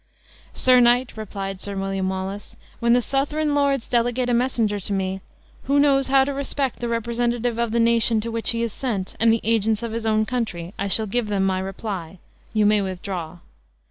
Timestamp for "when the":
2.79-3.03